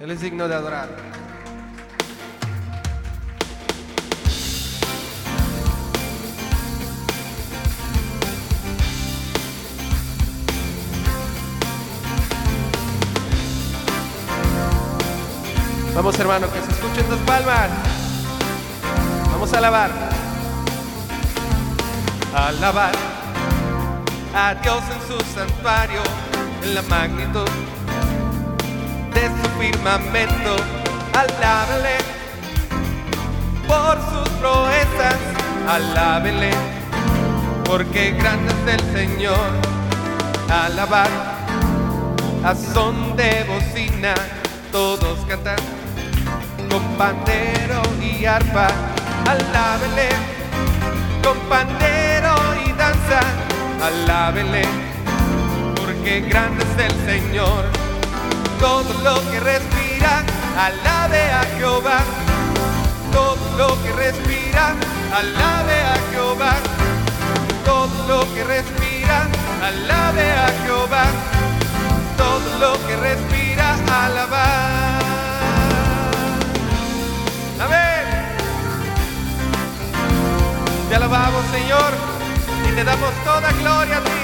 Él 0.00 0.12
es 0.12 0.20
digno 0.20 0.46
de 0.46 0.54
adorar. 0.54 0.88
Vamos 15.96 16.16
hermano, 16.20 16.46
que 16.52 16.60
se 16.60 16.70
escuchen 16.70 17.04
tus 17.06 17.18
palmas. 17.26 17.68
Vamos 19.32 19.52
a 19.52 19.58
alabar. 19.58 19.90
Alabar 22.36 22.92
a 24.32 24.54
Dios 24.54 24.82
en 24.94 25.08
su 25.08 25.34
santuario, 25.34 26.02
en 26.62 26.74
la 26.76 26.82
magnitud 26.82 27.48
de 29.18 29.28
su 29.28 29.48
firmamento. 29.60 30.56
Alábele 31.12 31.96
por 33.66 33.96
sus 34.10 34.28
proezas. 34.40 35.18
Alábele 35.68 36.50
porque 37.64 38.12
grande 38.12 38.52
es 38.52 38.74
el 38.74 38.92
Señor. 38.96 39.50
Alabar 40.48 41.08
a 42.44 42.54
son 42.54 43.16
de 43.16 43.44
bocina, 43.44 44.14
todos 44.70 45.18
cantan 45.28 45.58
con 46.70 46.82
pandero 46.96 47.82
y 48.00 48.24
arpa. 48.24 48.68
Alábele 49.26 50.08
con 51.24 51.38
pandero 51.48 52.34
y 52.64 52.72
danza. 52.72 53.20
Alábele 53.82 54.62
porque 55.74 56.20
grande 56.20 56.64
es 56.64 56.84
el 56.86 57.06
Señor. 57.06 57.87
Todo 58.60 58.92
lo 59.04 59.30
que 59.30 59.38
respira, 59.38 60.24
alabe 60.58 61.22
a 61.30 61.42
Jehová. 61.56 62.00
Todo 63.12 63.38
lo 63.56 63.82
que 63.82 63.92
respira, 63.92 64.74
alabe 65.14 65.74
a 65.82 65.96
Jehová. 66.10 66.54
Todo 67.64 68.08
lo 68.08 68.34
que 68.34 68.42
respira, 68.44 69.28
alabe 69.62 70.30
a 70.32 70.48
Jehová. 70.64 71.04
Todo 72.16 72.58
lo 72.58 72.86
que 72.86 72.96
respira, 72.96 73.76
alabar. 74.04 75.02
Amén. 77.60 78.06
Te 80.88 80.94
alabamos, 80.96 81.44
Señor, 81.52 81.92
y 82.68 82.74
te 82.74 82.82
damos 82.82 83.12
toda 83.24 83.52
gloria 83.52 83.98
a 83.98 84.00
ti. 84.00 84.17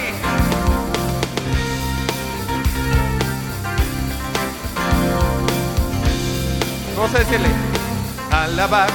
Vamos 7.05 7.21
a 7.21 7.23
decirle, 7.23 7.51
alabar 8.31 8.89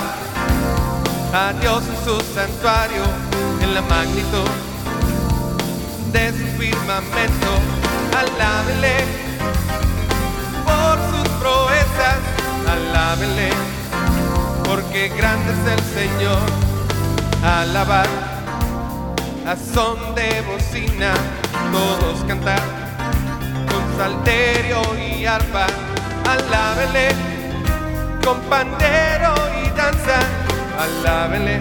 a 1.31 1.53
Dios 1.61 1.83
en 1.83 2.03
su 2.03 2.19
santuario, 2.33 3.03
en 3.61 3.75
la 3.75 3.83
magnitud 3.83 4.49
de 6.11 6.29
su 6.31 6.57
firmamento. 6.57 7.51
Alábele 8.17 9.05
por 10.65 10.97
sus 11.11 11.29
proezas, 11.37 12.17
alábele 12.67 13.51
porque 14.63 15.09
grande 15.09 15.51
es 15.51 15.73
el 15.73 16.09
Señor. 16.09 16.41
Alabar 17.43 18.07
a 19.45 19.55
son 19.55 20.15
de 20.15 20.41
bocina, 20.51 21.13
todos 21.71 22.23
cantar 22.27 22.63
con 23.69 23.97
salterio 23.99 24.81
y 24.97 25.27
arpa. 25.27 25.67
Alábele 26.27 27.28
con 28.23 28.39
pandero 28.49 29.33
y 29.63 29.69
danza. 29.77 30.19
Alábele 30.77 31.59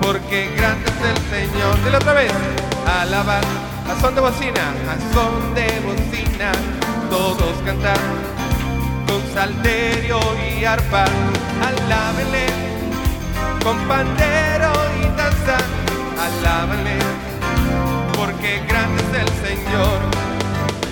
porque 0.00 0.50
grande 0.56 0.90
es 0.90 1.10
el 1.10 1.50
Señor. 1.50 1.84
Dile 1.84 1.96
otra 1.96 2.12
vez. 2.12 2.32
Alabar 2.86 3.42
a 3.90 4.00
son 4.00 4.14
de 4.14 4.20
bocina, 4.20 4.74
a 4.88 5.14
son 5.14 5.54
de 5.54 5.66
bocina, 5.80 6.52
todos 7.10 7.54
cantar 7.64 7.98
con 9.06 9.22
salterio 9.34 10.20
y 10.48 10.64
arpa. 10.64 11.04
Alábele 11.68 12.46
con 13.62 13.76
pandero 13.88 14.72
y 15.02 15.16
danza. 15.16 15.56
Alábale 16.26 16.98
porque 18.16 18.62
grande 18.68 19.02
es 19.02 19.20
el 19.22 19.28
Señor. 19.46 19.98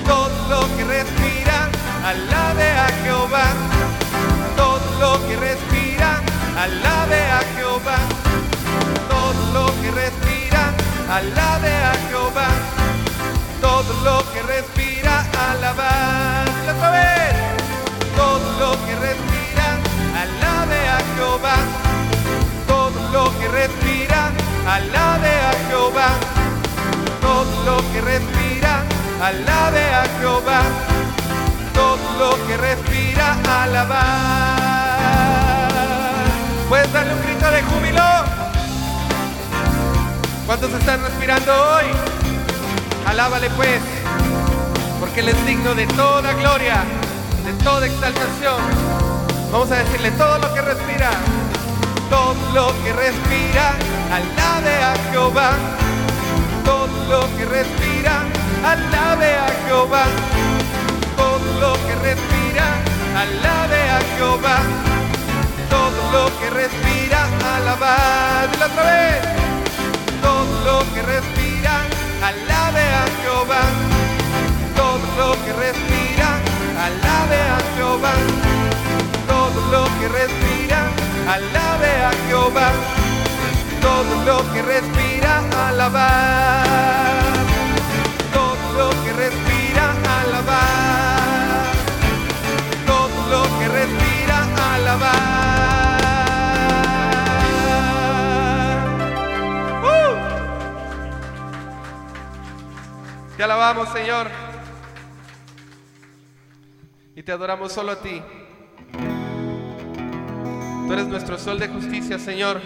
Todo 0.06 0.28
lo 0.50 0.76
que 0.76 0.84
respira, 0.84 1.68
alabe 2.04 2.70
a 2.70 2.88
Jehová. 3.02 3.93
Que 5.34 5.40
respira, 5.40 6.22
alabe 6.56 7.20
a 7.32 7.40
Jehová. 7.56 7.98
Todo 9.08 9.52
lo 9.52 9.66
que 9.82 9.90
respira, 9.90 10.72
alabe 11.10 11.72
a 11.74 11.94
Jehová. 12.08 12.48
Todo 13.60 13.92
lo 14.04 14.32
que 14.32 14.42
respira, 14.42 15.26
alabar. 15.50 16.46
Otra 16.70 16.90
vez. 16.92 17.34
Todo 18.14 18.46
lo 18.60 18.86
que 18.86 18.94
respira, 18.94 19.66
alabe 20.22 20.88
a 20.88 20.98
Jehová. 21.16 21.56
Todo 22.68 23.00
lo 23.10 23.36
que 23.36 23.48
respira, 23.48 24.30
alabe 24.68 25.32
a 25.50 25.52
Jehová. 25.68 26.10
Todo 27.20 27.64
lo 27.64 27.92
que 27.92 28.00
respira, 28.02 28.84
alabe 29.20 29.84
a 29.94 30.04
Jehová. 30.20 30.62
Todo 31.74 31.98
lo 32.20 32.46
que 32.46 32.56
respira, 32.56 33.36
alabar. 33.64 34.43
¿Puedes 36.68 36.92
darle 36.92 37.14
un 37.14 37.22
grito 37.22 37.50
de 37.50 37.62
júbilo? 37.62 38.02
¿Cuántos 40.46 40.72
están 40.72 41.02
respirando 41.02 41.52
hoy? 41.52 41.84
Alábale 43.06 43.50
pues, 43.50 43.80
porque 44.98 45.20
Él 45.20 45.28
es 45.28 45.46
digno 45.46 45.74
de 45.74 45.86
toda 45.88 46.32
gloria, 46.32 46.84
de 47.44 47.52
toda 47.64 47.86
exaltación. 47.86 48.60
Vamos 49.52 49.70
a 49.70 49.76
decirle 49.76 50.10
todo 50.12 50.38
lo 50.38 50.54
que 50.54 50.62
respira, 50.62 51.10
todo 52.10 52.34
lo 52.54 52.72
que 52.82 52.92
respira, 52.92 53.74
alabe 54.10 54.74
a 54.82 54.94
Jehová. 55.10 55.52
Todo 56.64 56.88
lo 57.10 57.36
que 57.36 57.44
respira, 57.44 58.22
alabe 58.64 59.36
a 59.36 59.66
Jehová. 59.66 60.04
Todo 61.14 61.60
lo 61.60 61.72
que 61.74 61.94
respira, 61.96 62.64
alabe 63.14 63.90
a 63.90 64.00
Jehová. 64.16 65.03
Lo 66.14 66.26
que 66.38 66.48
respira, 66.48 67.26
alabar. 67.56 68.48
Dilo 68.52 68.66
otra 68.66 68.84
vez. 68.84 69.18
Todo 70.22 70.52
lo 70.64 70.94
que 70.94 71.02
respira, 71.02 71.74
alabe 72.22 72.84
a 73.02 73.04
Jehová. 73.20 73.62
Todo 74.76 75.06
lo 75.18 75.32
que 75.44 75.52
respira, 75.64 76.28
alabe 76.86 77.38
a 77.56 77.58
Jehová. 77.74 78.14
Todo 79.26 79.58
lo 79.74 79.84
que 79.98 80.06
respira, 80.20 80.80
alabe 81.34 81.90
a 82.08 82.12
Jehová. 82.28 82.70
Todo 83.82 84.12
lo 84.24 84.52
que 84.52 84.62
respira, 84.62 85.42
alabar. 85.66 87.23
Te 103.44 103.52
alabamos, 103.52 103.90
Señor. 103.90 104.30
Y 107.14 107.22
te 107.22 107.30
adoramos 107.30 107.72
solo 107.72 107.92
a 107.92 107.96
ti. 107.96 108.22
Tú 110.86 110.92
eres 110.94 111.06
nuestro 111.08 111.38
sol 111.38 111.58
de 111.58 111.68
justicia, 111.68 112.18
Señor, 112.18 112.58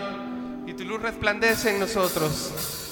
y 0.69 0.75
tu 0.75 0.85
luz 0.85 1.03
resplandece 1.03 1.75
en 1.75 1.81
nosotros. 1.81 2.88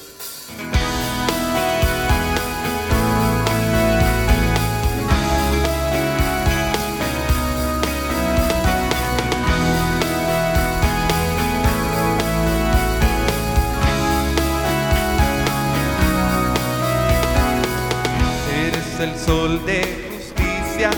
Sol 19.47 19.65
de 19.65 19.81
justicia, 20.11 20.91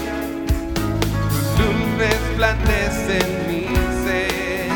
tu 1.56 1.64
luz 1.64 1.98
resplandece 1.98 3.18
en 3.24 3.30
mi 3.48 3.64
ser. 4.04 4.70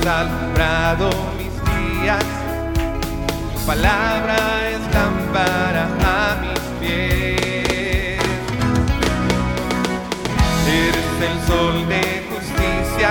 Has 0.00 0.06
alumbrado 0.20 1.10
mis 1.38 1.54
días, 1.70 2.24
tu 3.54 3.60
palabra 3.66 4.36
es 4.74 4.82
lámpara 4.96 5.84
a 6.04 6.36
mis 6.42 6.62
pies. 6.80 8.20
el 11.30 11.38
sol 11.46 11.76
de 11.88 12.04
justicia, 12.30 13.10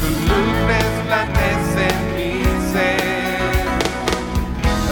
tu 0.00 0.08
luz 0.28 0.54
resplandece 0.74 1.82
en 1.94 2.00
mi 2.16 2.32
ser. 2.72 3.66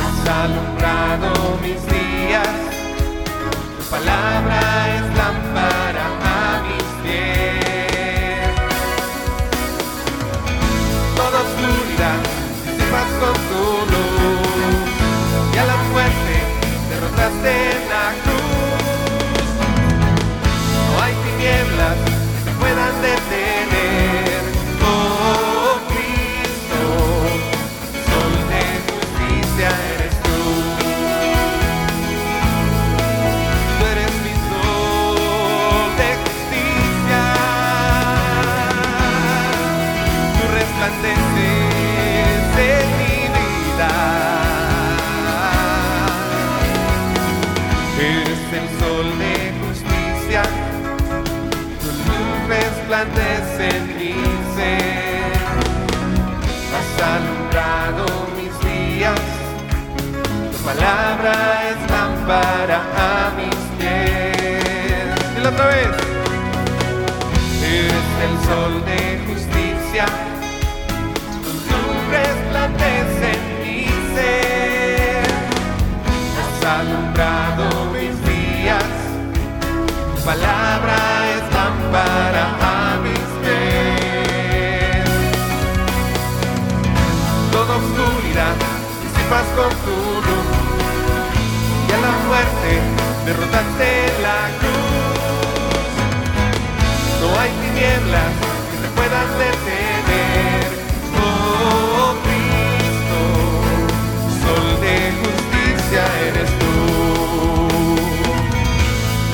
Has 0.03 0.19
alumbrado 0.45 1.59
mis 1.61 1.81
días, 1.87 1.92
palabra 4.05 4.97
es 4.97 5.12
resplandece 53.05 53.77
en 53.77 53.87
mi 53.99 54.15
ser. 54.55 55.33
Has 56.75 56.91
alumbrado 57.15 58.07
mis 58.37 58.55
días. 58.61 59.21
Tu 60.53 60.59
palabra 60.65 61.35
es 61.71 61.91
lámpara 61.91 62.81
a 62.97 63.33
mis 63.37 63.57
pies. 63.79 65.35
Dilo 65.35 65.49
otra 65.49 65.67
vez. 65.67 65.89
Eres 67.65 68.09
el 68.27 68.35
sol 68.49 68.85
de 68.85 69.21
justicia. 69.27 70.07
Tu 71.43 71.51
luz 71.71 71.99
resplandece 72.11 73.33
en 73.33 73.45
mi 73.63 73.87
ser. 74.15 75.25
Has 76.39 76.67
alumbrado 76.79 77.65
mis 77.93 78.15
días. 78.25 78.85
Tu 80.15 80.23
palabra 80.25 80.97
es 81.35 81.55
lámpara 81.55 82.62
oscuridad 88.33 88.57
disipas 89.03 89.47
con 89.57 89.71
tu 89.85 89.97
luz. 90.27 90.49
Y 91.89 91.93
a 91.93 91.99
la 91.99 92.13
muerte 92.27 92.71
derrotaste 93.27 93.89
la 94.23 94.39
cruz. 94.59 95.21
No 97.21 97.27
hay 97.39 97.51
tinieblas 97.63 98.33
que 98.71 98.77
te 98.83 98.89
puedan 98.97 99.29
detener. 99.39 100.65
Oh 101.21 102.15
Cristo, 102.25 103.21
sol 104.43 104.67
de 104.81 104.97
justicia 105.21 106.03
eres 106.29 106.51
tú. 106.59 106.75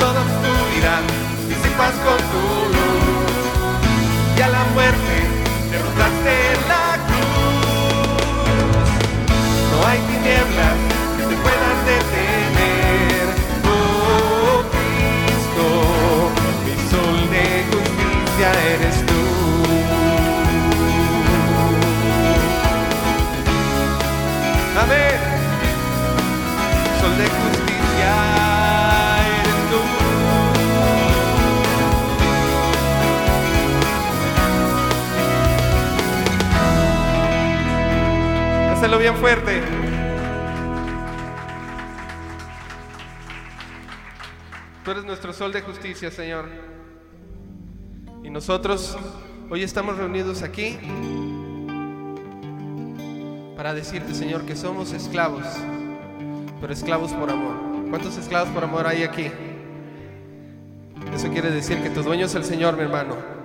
Toda 0.00 0.20
oscuridad 0.20 1.02
disipas 1.48 1.94
con 2.04 2.18
tu 2.32 2.42
luz. 2.72 2.77
Tinieblas 10.28 10.76
que 11.16 11.22
te 11.24 11.36
puedan 11.42 11.78
detener. 11.86 13.26
Oh 13.64 14.62
Cristo, 14.74 15.66
mi 16.64 16.74
sol 16.90 17.18
de 17.30 17.44
justicia 17.70 18.48
eres 18.74 18.96
tú. 19.06 19.22
Amén. 24.82 25.18
Sol 27.00 27.14
de 27.16 27.24
justicia. 27.24 28.12
Hazlo 38.72 38.98
bien 38.98 39.16
fuerte. 39.16 39.77
Tú 44.88 44.92
eres 44.92 45.04
nuestro 45.04 45.34
sol 45.34 45.52
de 45.52 45.60
justicia, 45.60 46.10
Señor. 46.10 46.46
Y 48.24 48.30
nosotros 48.30 48.96
hoy 49.50 49.62
estamos 49.62 49.98
reunidos 49.98 50.42
aquí 50.42 50.78
para 53.54 53.74
decirte, 53.74 54.14
Señor, 54.14 54.46
que 54.46 54.56
somos 54.56 54.94
esclavos, 54.94 55.44
pero 56.58 56.72
esclavos 56.72 57.12
por 57.12 57.28
amor. 57.28 57.90
¿Cuántos 57.90 58.16
esclavos 58.16 58.48
por 58.48 58.64
amor 58.64 58.86
hay 58.86 59.02
aquí? 59.02 59.30
Eso 61.14 61.28
quiere 61.32 61.50
decir 61.50 61.82
que 61.82 61.90
tu 61.90 62.02
dueño 62.02 62.24
es 62.24 62.34
el 62.34 62.44
Señor, 62.44 62.74
mi 62.74 62.84
hermano. 62.84 63.37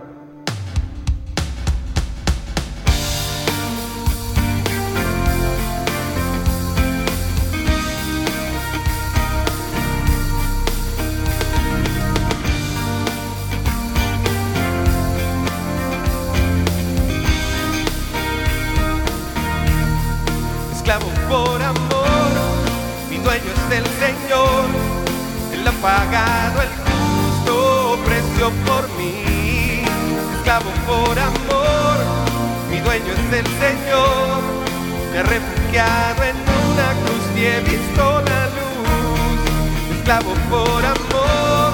Refugiado 35.73 36.23
en 36.23 36.35
una 36.71 36.93
cruz 37.01 37.25
y 37.35 37.45
he 37.45 37.59
visto 37.61 38.21
la 38.21 38.45
luz, 38.45 39.97
esclavo 39.97 40.33
por 40.49 40.85
amor, 40.85 41.71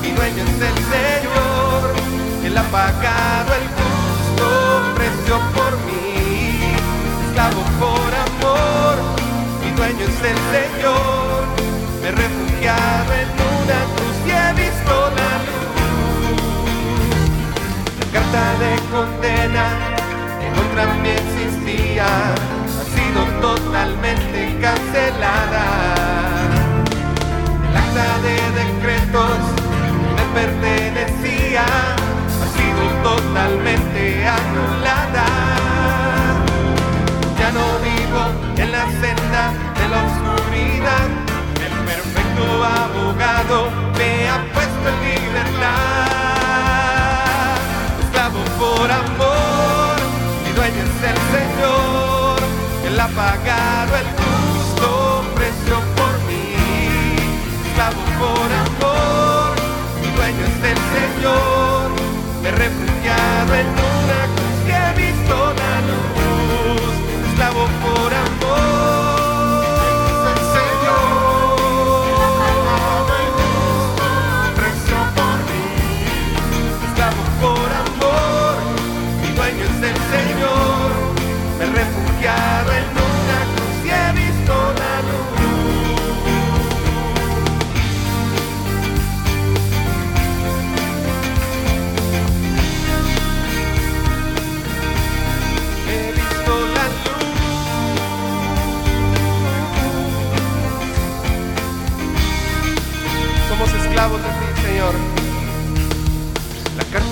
mi 0.00 0.10
dueño 0.12 0.42
es 0.44 0.60
el 0.62 0.78
Señor, 0.94 1.94
Él 2.44 2.56
ha 2.56 2.62
pagado 2.64 3.54
el 3.54 3.68
justo 3.76 4.46
precio 4.94 5.38
por 5.54 5.72
mí, 5.84 6.74
esclavo 7.26 7.62
por 7.78 8.14
amor, 8.28 8.96
mi 9.62 9.70
dueño 9.72 10.04
es 10.04 10.20
el 10.22 10.38
Señor, 10.54 11.44
me 12.00 12.08
he 12.08 12.12
refugiado 12.12 13.12
en 13.12 13.28
una 13.60 13.78
cruz 13.94 14.16
y 14.26 14.30
he 14.30 14.52
visto 14.54 14.94
la 15.18 15.32
luz. 15.44 15.64
Carta 18.12 18.44
de 18.58 18.72
condena 18.90 19.93
que 20.44 20.50
contra 20.60 20.84
mí 20.94 21.08
existía 21.08 22.06
ha 22.06 22.84
sido 22.96 23.20
totalmente 23.40 24.38
cancelada. 24.60 25.64
El 27.68 27.76
acta 27.76 28.08
de 28.26 28.36
decretos 28.62 29.38
que 29.86 29.92
me 30.16 30.24
pertenecía 30.38 31.64
ha 32.42 32.46
sido 32.56 32.82
totalmente 33.02 34.00
anulada. 34.26 35.26
Ya 37.38 37.48
no 37.52 37.66
vivo 37.88 38.22
en 38.56 38.68
la 38.72 38.84
senda 39.00 39.42
de 39.78 39.84
la 39.88 39.98
oscuridad. 40.08 41.06
El 41.66 41.74
perfecto 41.90 42.44
abogado 42.82 43.58
me 43.96 44.10
ha 44.28 44.38
puesto 44.52 44.84
en 44.88 44.96
libertad. 45.08 46.14
Esclavo 48.02 48.42
por 48.58 48.88
amor, 48.90 49.13
Él 53.04 53.10
ha 53.10 53.14
pagado 53.14 53.96
el 53.98 54.06
justo 54.06 54.63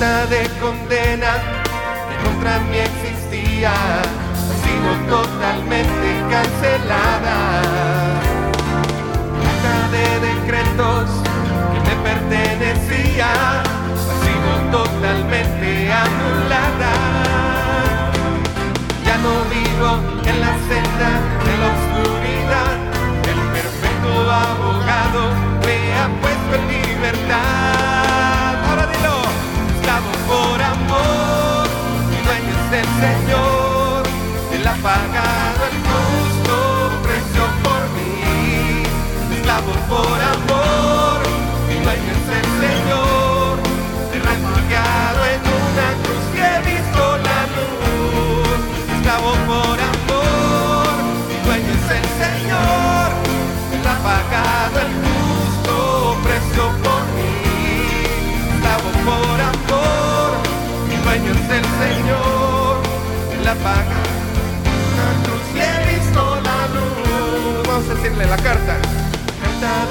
Carta 0.03 0.27
de 0.27 0.43
condena 0.61 1.33
que 2.09 2.17
contra 2.27 2.59
mí 2.59 2.79
existía 2.79 3.71
ha 3.71 4.55
sido 4.65 4.91
totalmente 5.17 6.09
cancelada. 6.29 7.37
La 9.45 9.53
carta 9.63 9.75
de 9.93 10.07
decretos 10.27 11.07
que 11.73 11.79
me 11.87 11.95
pertenecía 12.03 13.63
pagado 63.63 64.13
la 64.99 65.09
cruz 65.23 65.47
y 65.55 65.59
he 65.61 65.95
visto 65.95 66.41
la 66.43 66.67
luz. 66.75 67.69
Vamos 67.69 67.89
a 67.89 67.95
decirle 67.95 68.27
la 68.27 68.37
carta, 68.37 68.77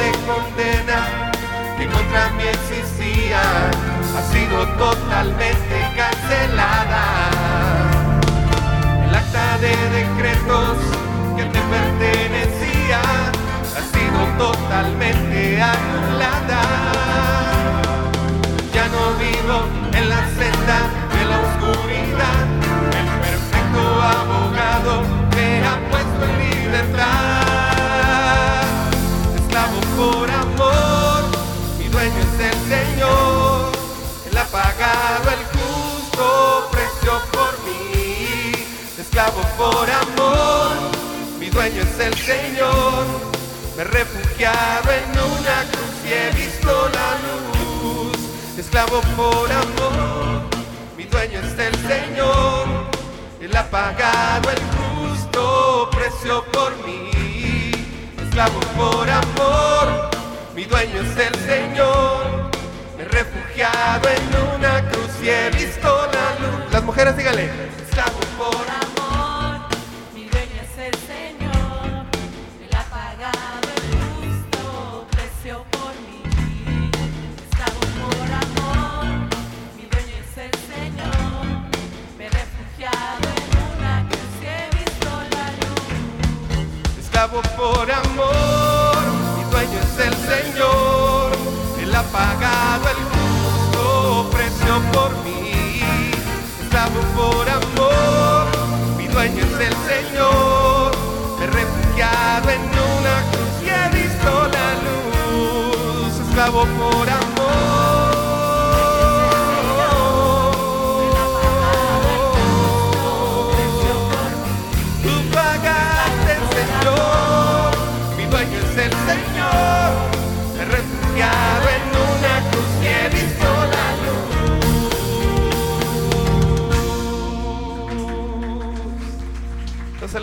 de 0.01 0.11
condena 0.27 1.31
que 1.77 1.85
contra 1.87 2.29
mí 2.37 2.43
existía, 2.43 3.41
ha 4.17 4.21
sido 4.31 4.67
totalmente 4.77 5.75
cancelada. 5.95 7.03
El 9.07 9.15
acta 9.15 9.57
de 9.57 9.73
decretos 9.99 10.77
que 11.35 11.43
te 11.45 11.61
pertenecía 11.75 13.01
ha 13.77 13.83
sido 13.93 14.19
totalmente 14.37 15.61
anulada. 15.61 16.61
Ya 18.73 18.85
no 18.87 19.03
vivo 19.25 19.57
en 19.97 20.09
la 20.09 20.21
Mujeres 67.01 67.19
y 67.19 67.23
Galera. 67.23 67.70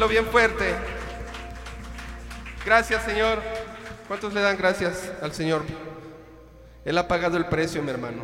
Bien 0.08 0.24
fuerte. 0.26 0.74
Gracias, 2.64 3.04
Señor. 3.04 3.40
¿Cuántos 4.08 4.32
le 4.32 4.40
dan 4.40 4.56
gracias 4.56 5.12
al 5.22 5.32
Señor? 5.32 5.62
Él 6.84 6.96
ha 6.96 7.06
pagado 7.06 7.36
el 7.36 7.46
precio, 7.46 7.82
mi 7.82 7.90
hermano. 7.90 8.22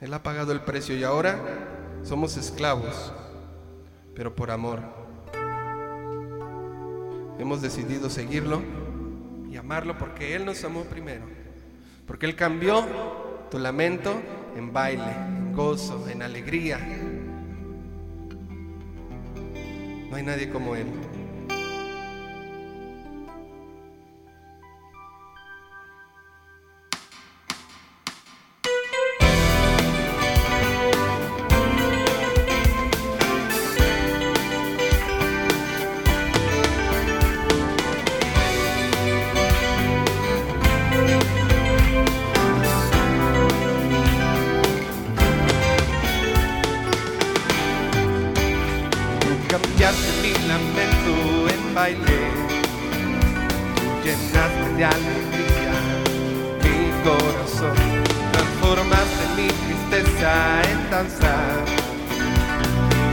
Él 0.00 0.14
ha 0.14 0.22
pagado 0.22 0.52
el 0.52 0.60
precio 0.60 0.96
y 0.96 1.04
ahora 1.04 1.38
somos 2.02 2.36
esclavos, 2.36 3.12
pero 4.14 4.34
por 4.34 4.50
amor. 4.50 4.80
Hemos 7.38 7.60
decidido 7.60 8.08
seguirlo 8.08 8.62
y 9.50 9.56
amarlo 9.56 9.98
porque 9.98 10.34
Él 10.34 10.46
nos 10.46 10.64
amó 10.64 10.84
primero. 10.84 11.26
Porque 12.06 12.26
Él 12.26 12.34
cambió 12.34 12.86
tu 13.50 13.58
lamento 13.58 14.14
en 14.56 14.72
baile, 14.72 15.12
en 15.12 15.52
gozo, 15.52 16.08
en 16.08 16.22
alegría. 16.22 16.78
No 20.10 20.16
hay 20.16 20.22
nadie 20.22 20.48
como 20.48 20.74
Él. 20.74 20.86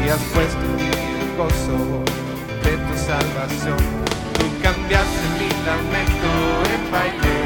Y 0.06 0.10
has 0.10 0.22
puesto 0.36 0.60
el 0.62 1.36
gozo 1.36 2.04
de 2.64 2.74
tu 2.86 2.96
salvación. 3.10 3.78
Tú 4.38 4.46
cambiaste 4.62 5.24
mi 5.40 5.50
lamento 5.66 6.32
en 6.74 6.92
baile, 6.92 7.38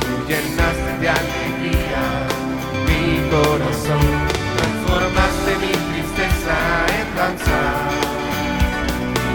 tú 0.00 0.12
llenaste 0.28 0.90
de 1.00 1.08
alegría 1.08 2.04
mi 2.88 3.02
corazón, 3.30 4.06
transformaste 4.56 5.50
mi 5.62 5.72
tristeza 5.90 6.56
en 6.98 7.08
danza 7.16 7.60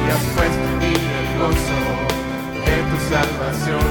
y 0.01 0.11
has 0.11 0.25
puesto 0.35 0.63
en 0.69 0.79
mí 0.79 0.93
el 1.19 1.29
gozo 1.39 1.79
de 2.65 2.75
tu 2.89 2.97
salvación. 3.13 3.88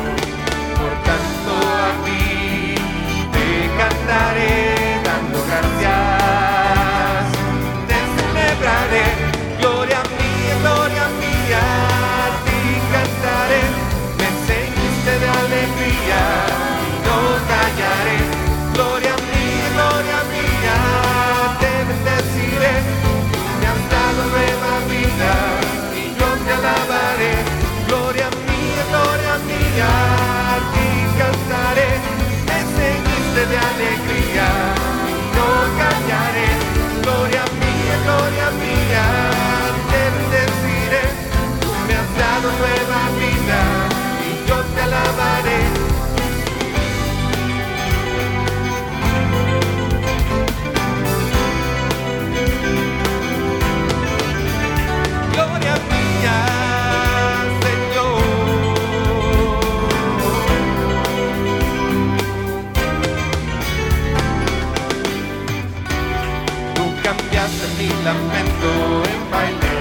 Mi 67.78 67.86
lamento 68.02 68.70
en 69.12 69.30
baile. 69.30 69.76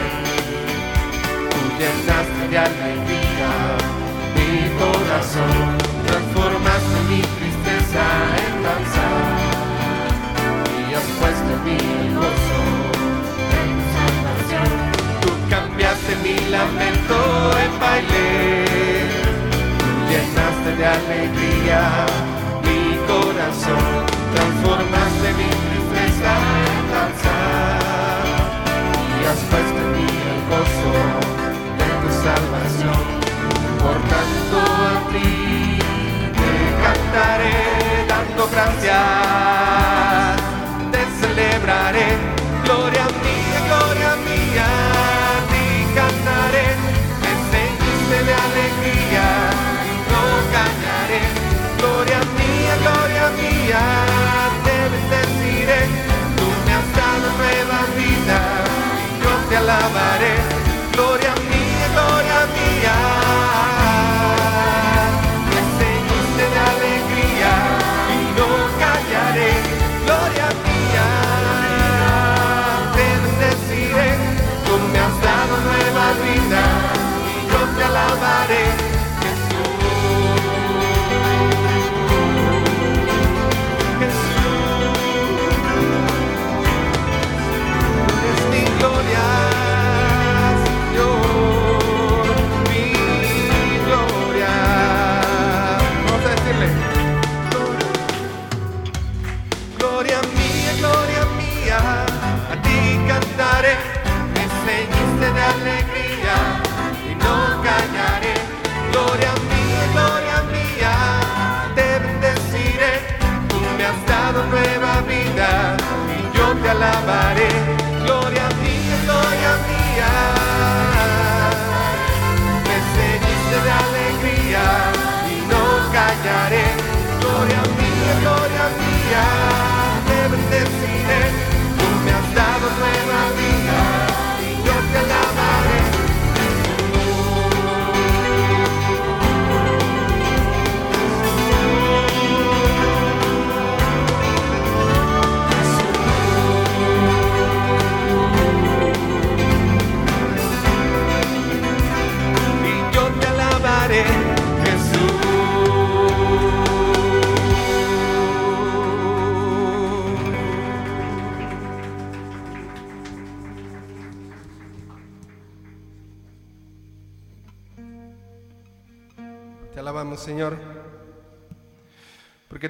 Tú 1.50 1.60
llenaste 1.80 2.48
de 2.52 2.58
alegría 2.60 3.52
mi 4.36 4.52
corazón, 4.78 5.58
transformaste 6.06 6.98
mi 7.10 7.22
tristeza 7.38 8.04
en 8.46 8.54
danza 8.68 9.08
y 10.78 10.94
has 10.94 11.08
puesto 11.20 11.52
mi 11.66 11.80
gozo 12.14 12.62
en 13.62 13.72
salvación. 13.96 14.70
Tú 15.22 15.30
cambiaste 15.50 16.14
mi 16.24 16.36
lamento 16.52 17.18
en 17.64 17.80
baile. 17.80 18.26
Tú 19.80 19.90
llenaste 20.12 20.70
de 20.80 20.86
alegría 20.86 21.82
mi 22.62 22.80
corazón, 23.08 23.86
transformaste 24.36 25.34
mi 25.34 25.50
tristeza 25.50 25.77
y 29.20 29.26
has 29.26 29.42
puesto 29.50 29.80
en 29.84 29.90
mí 29.96 30.08
el 30.32 30.40
gozo 30.52 30.94
de 31.80 31.88
tu 32.02 32.10
salvación. 32.26 33.04
Por 33.84 33.98
tanto 34.14 34.58
a 34.58 34.94
ti 35.12 35.32
te 36.40 36.54
cantaré 36.84 37.60
dando 38.08 38.44
gracias, 38.52 40.36
te 40.92 41.02
celebraré, 41.20 42.08
gloria 42.64 43.06
mía, 43.24 43.60
gloria 43.68 44.12
mía, 44.28 44.68
a 45.32 45.40
ti 45.52 45.66
cantaré, 45.96 46.68
me 47.24 47.32
seguiste 47.52 48.18
de 48.28 48.34
alegría 48.48 49.28
no 50.12 50.24
callaré, 50.54 51.22
gloria 51.78 52.20
mía, 52.38 52.74
gloria 52.84 53.26
mía, 53.42 53.82
alabaré, 59.68 60.67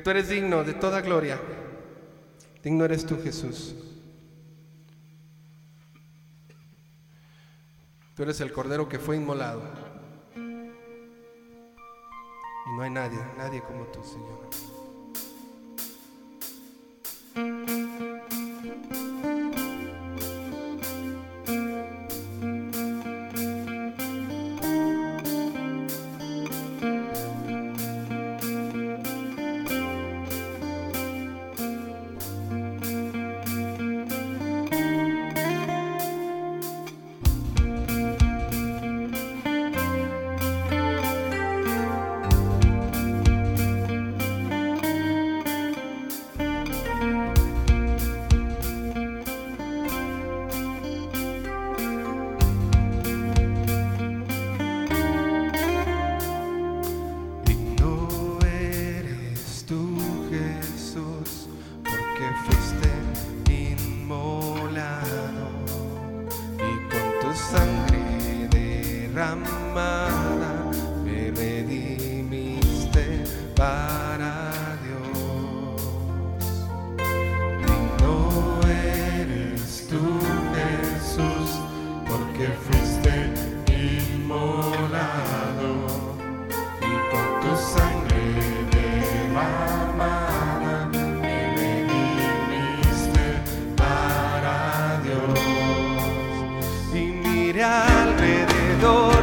tú 0.08 0.12
eres 0.12 0.30
digno 0.30 0.63
de 0.63 0.74
toda 0.74 1.02
gloria. 1.02 1.38
Digno 2.63 2.86
eres 2.86 3.06
tú, 3.06 3.22
Jesús. 3.22 3.76
Tú 8.15 8.24
eres 8.24 8.39
el 8.39 8.54
cordero 8.54 8.88
que 8.88 9.00
fue 9.00 9.17
inmolado. 9.17 9.62
Y 10.34 10.39
no 12.78 12.84
hay 12.84 12.89
nadie, 12.89 13.20
nadie 13.38 13.62
como 13.62 13.84
tú, 13.88 14.02
Señor. 14.02 14.48
Alrededor 97.62 99.16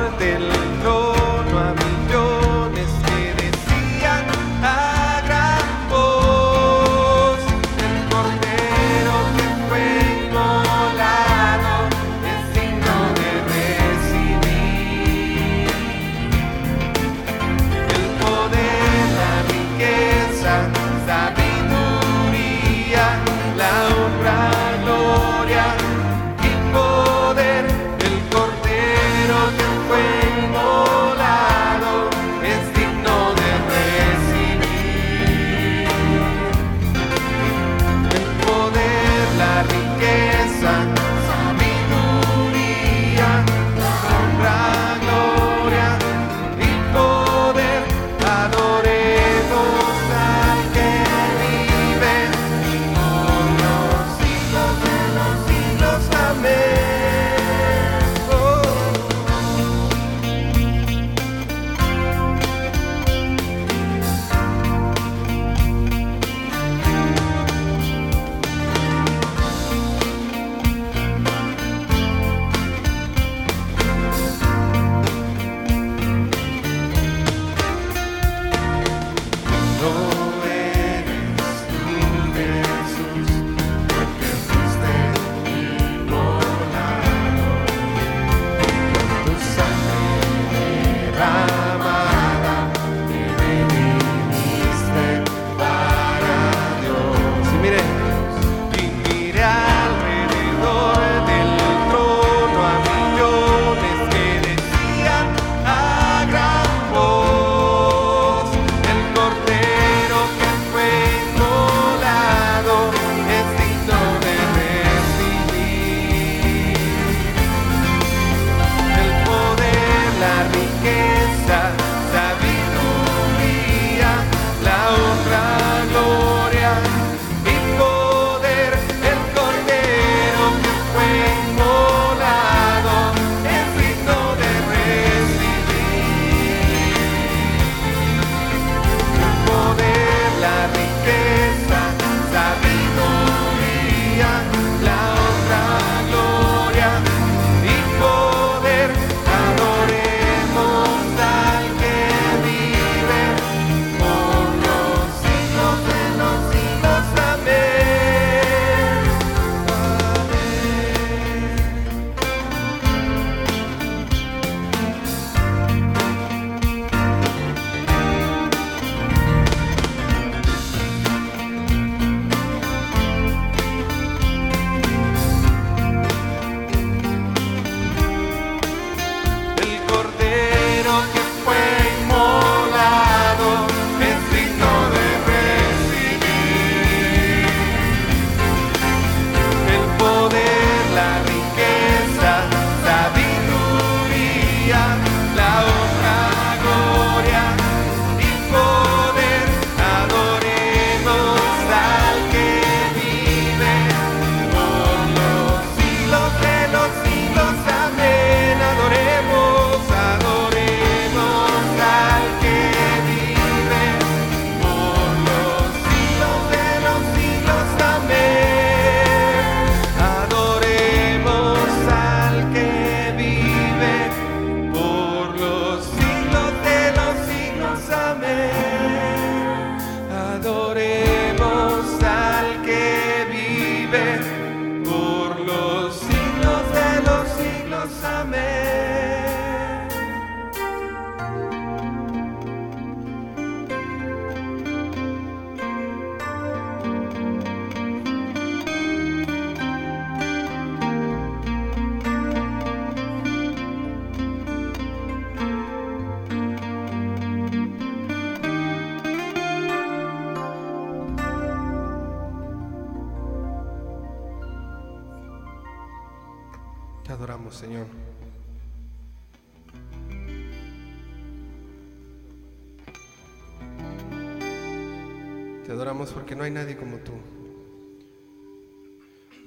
adoramos 275.74 276.12
porque 276.12 276.34
no 276.36 276.44
hay 276.44 276.50
nadie 276.50 276.76
como 276.76 276.98
tú. 276.98 277.12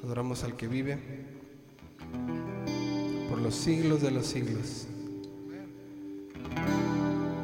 Adoramos 0.03 0.43
al 0.43 0.55
que 0.55 0.67
vive 0.67 0.99
por 3.29 3.41
los 3.41 3.55
siglos 3.55 4.01
de 4.01 4.11
los 4.11 4.25
siglos. 4.25 4.87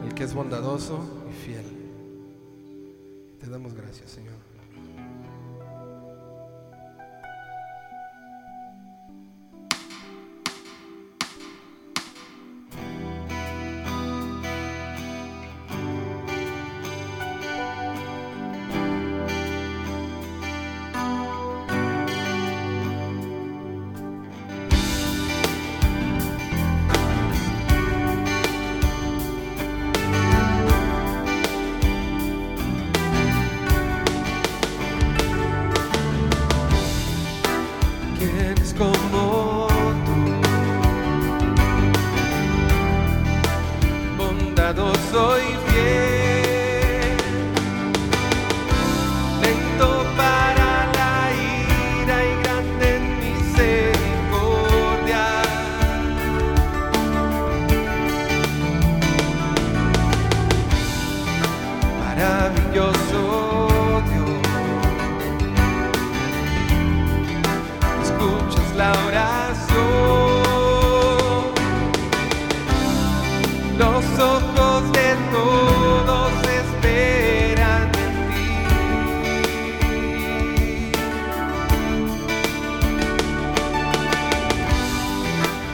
El 0.05 0.13
que 0.13 0.23
es 0.23 0.33
bondadoso 0.33 0.99
y 1.29 1.45
fiel. 1.45 1.65
Te 3.39 3.49
damos 3.49 3.73
gracias, 3.73 4.11
Señor. 4.11 4.52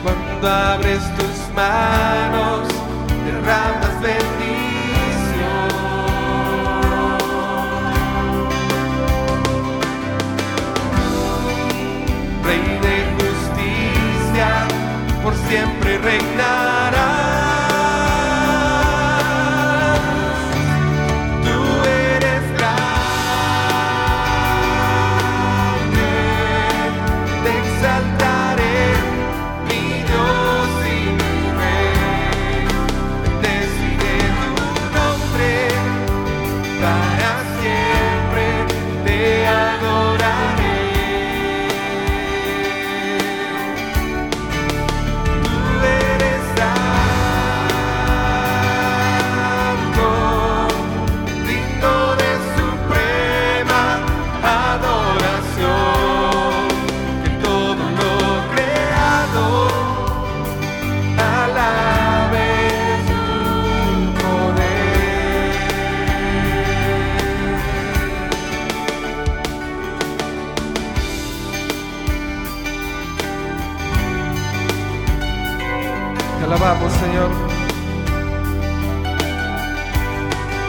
Cuando 0.03 0.49
abres 0.49 1.01
tus 1.17 1.53
manos, 1.53 2.67
derramas 3.25 4.01
bendición. 4.01 5.69
Rey 12.43 12.63
de 12.81 12.95
justicia, 13.17 14.49
por 15.21 15.35
siempre 15.49 15.97
reinar. 15.97 16.68
alabamos, 76.69 76.93
Señor. 76.93 77.29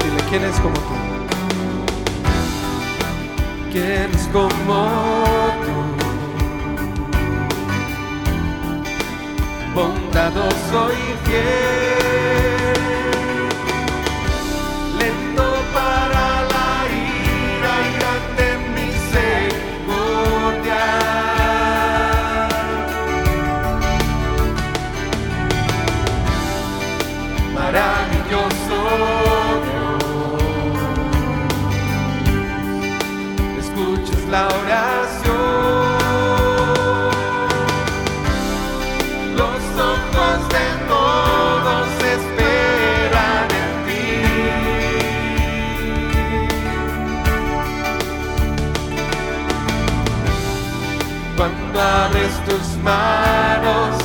Dile, 0.03 0.23
¿quién 0.31 0.45
es 0.45 0.61
como 0.61 0.75
tú? 0.75 0.95
¿Quién 3.71 4.11
es 4.15 4.29
como 4.33 4.89
tú? 5.65 5.75
Bondadoso 9.75 10.91
y 10.93 11.29
fiel. 11.29 12.20
manos. 52.83 54.00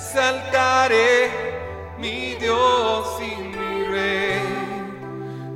exaltaré, 0.00 1.30
mi 1.98 2.34
Dios 2.36 3.06
y 3.20 3.36
mi 3.48 3.84
Rey. 3.84 4.40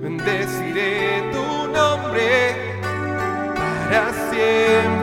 Bendeciré 0.02 1.22
tu 1.32 1.68
nombre 1.72 2.54
para 3.54 4.12
siempre. 4.30 4.93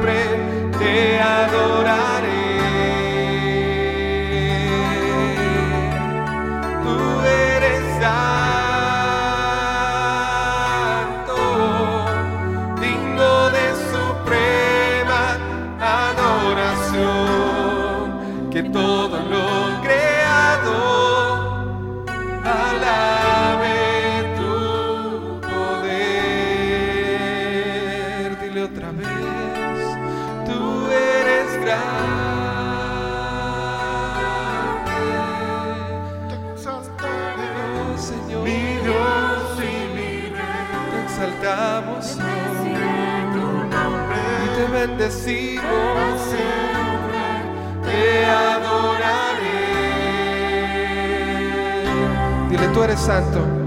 tú 52.73 52.83
eres 52.83 52.99
santo. 52.99 53.60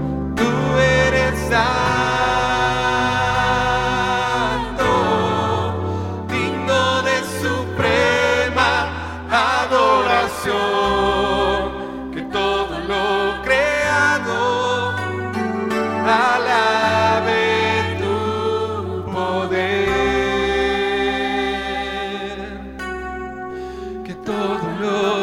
todo 24.25 24.57
lo 24.81 25.14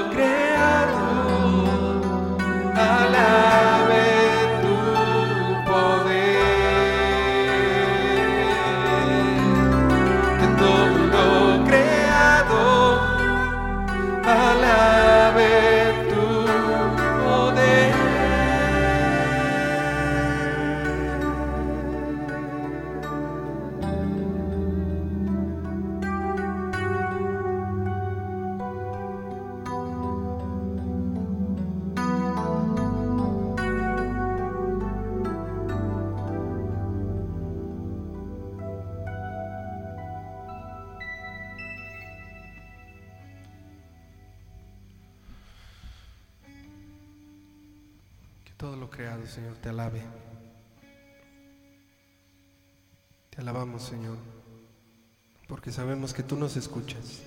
sabemos 55.72 56.12
que 56.12 56.22
tú 56.22 56.36
nos 56.36 56.56
escuchas. 56.56 57.22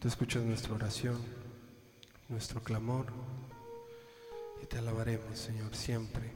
Tú 0.00 0.08
escuchas 0.08 0.42
nuestra 0.42 0.74
oración, 0.74 1.16
nuestro 2.28 2.60
clamor, 2.60 3.06
y 4.60 4.66
te 4.66 4.78
alabaremos, 4.78 5.38
Señor, 5.38 5.74
siempre. 5.76 6.32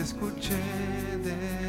escuché 0.00 0.56
de 1.22 1.59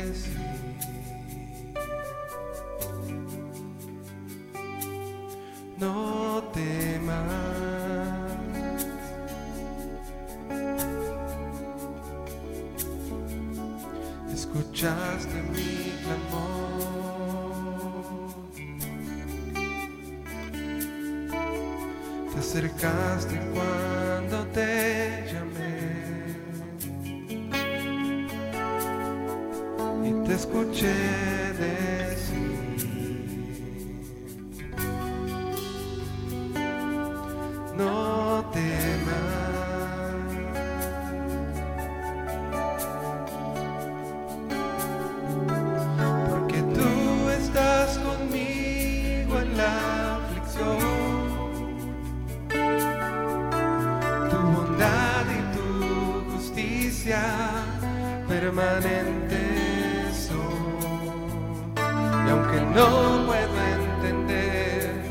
aunque 62.31 62.61
no 62.61 63.25
puedo 63.25 63.57
entender 63.79 65.03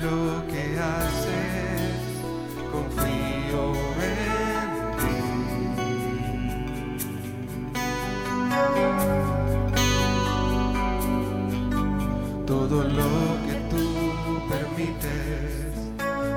lo 0.00 0.46
que 0.48 0.78
haces, 0.78 1.96
confío 2.70 3.62
en 4.10 4.68
ti. 4.98 5.14
Todo 12.46 12.76
lo 12.84 13.12
que 13.46 13.54
tú 13.70 13.84
permites, 14.50 15.72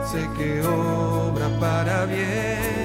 sé 0.10 0.22
que 0.38 0.50
obra 0.66 1.48
para 1.60 2.06
bien. 2.06 2.85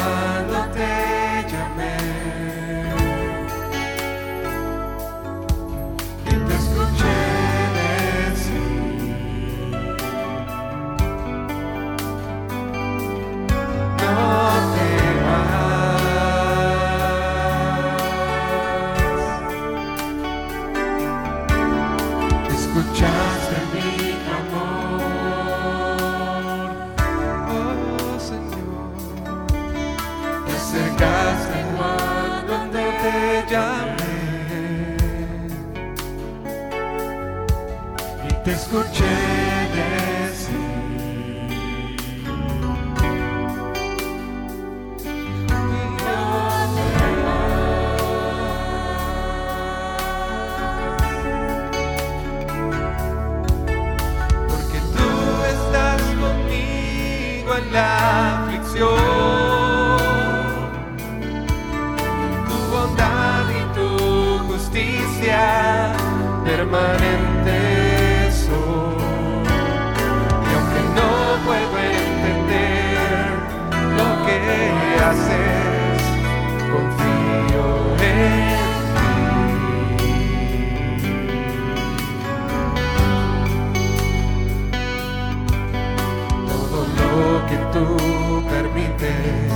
tú 87.71 88.43
permites, 88.49 89.51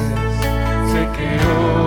sé 0.91 1.07
que 1.15 1.39
hoy. 1.45 1.84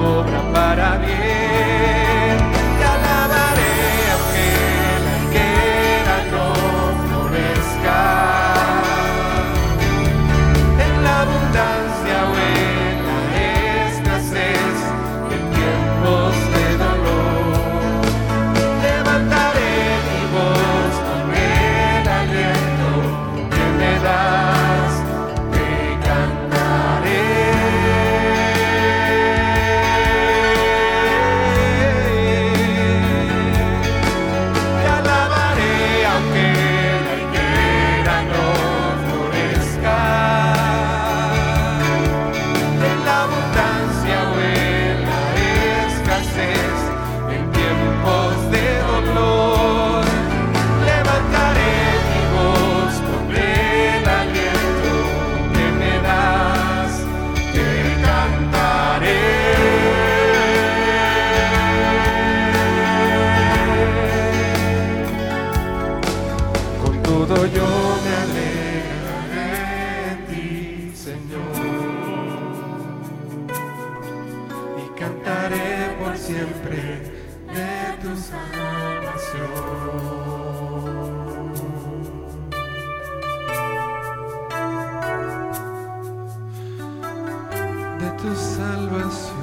tal 88.79 88.87
vez 88.91 89.38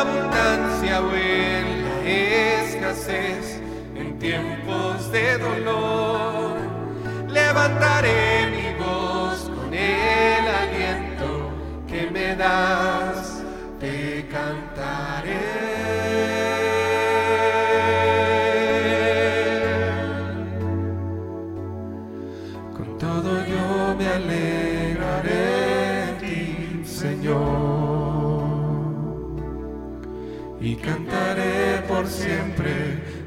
abundancia 0.00 1.00
o 1.00 1.12
en 1.14 1.82
la 1.82 2.08
escasez, 2.62 3.60
en 3.96 4.18
tiempos 4.18 5.10
de 5.10 5.38
dolor, 5.38 6.56
levantaré 7.28 8.46
mi 8.54 8.84
voz 8.84 9.50
con 9.56 9.74
el 9.74 10.44
aliento 10.62 11.50
que 11.88 12.10
me 12.10 12.36
da 12.36 12.77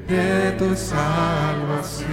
de 0.07 0.51
tu 0.57 0.75
salvación. 0.75 2.07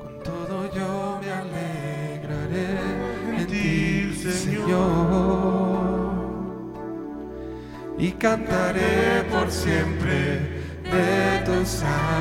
Con 0.00 0.22
todo 0.22 0.74
yo 0.74 1.20
me 1.20 1.30
alegraré 1.30 2.70
en 3.36 3.46
ti, 3.46 4.14
Señor, 4.14 4.80
y 7.98 8.12
cantaré 8.12 9.24
por 9.30 9.50
siempre 9.50 10.40
de 10.84 11.42
tu 11.44 11.66
salvación. 11.66 12.13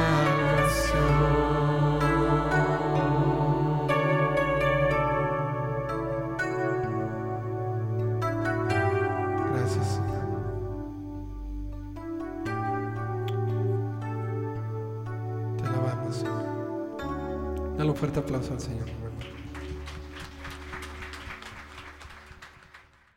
Señor. 18.63 19.02